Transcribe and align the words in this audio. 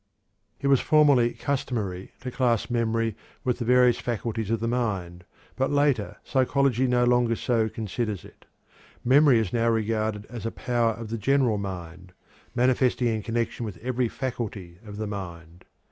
It 0.59 0.65
was 0.65 0.79
formerly 0.81 1.35
customary 1.35 2.13
to 2.21 2.31
class 2.31 2.71
memory 2.71 3.15
with 3.43 3.59
the 3.59 3.65
various 3.65 3.99
faculties 3.99 4.49
of 4.49 4.59
the 4.59 4.67
mind, 4.67 5.25
but 5.55 5.69
later 5.69 6.17
psychology 6.23 6.87
no 6.87 7.03
longer 7.03 7.35
so 7.35 7.69
considers 7.69 8.25
it. 8.25 8.47
Memory 9.05 9.37
is 9.37 9.53
now 9.53 9.69
regarded 9.69 10.25
as 10.25 10.43
a 10.43 10.49
power 10.49 10.93
of 10.93 11.09
the 11.11 11.19
general 11.19 11.59
mind, 11.59 12.13
manifesting 12.55 13.09
in 13.09 13.21
connection 13.21 13.63
with 13.63 13.77
every 13.77 14.09
faculty 14.09 14.79
of 14.83 14.97
the 14.97 15.05
mind. 15.05 15.65